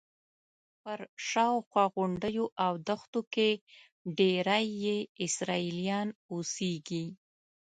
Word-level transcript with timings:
پر 0.81 0.99
شاوخوا 1.29 1.85
غونډیو 1.95 2.45
او 2.65 2.73
دښتو 2.87 3.21
کې 3.33 3.49
ډېری 4.17 4.65
یې 4.85 4.97
اسرائیلیان 5.25 6.07
اوسېږي. 6.31 7.05